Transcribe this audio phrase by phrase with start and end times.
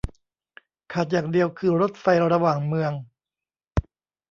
[0.93, 2.91] ขาดอย่างเดียวคือรถไฟระหว่างเมือง